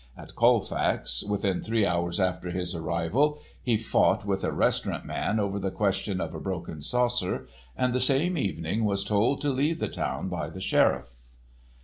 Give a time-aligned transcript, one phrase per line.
[0.17, 5.59] At Colfax, within three hours after his arrival, he fought with a restaurant man over
[5.59, 9.87] the question of a broken saucer, and the same evening was told to leave the
[9.87, 11.13] town by the sheriff.